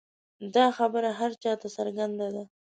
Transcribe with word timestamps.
دا 0.55 0.65
خبره 0.77 1.09
هر 1.19 1.31
چا 1.43 1.53
ته 1.61 1.67
څرګنده 1.77 2.27
ده. 2.35 2.43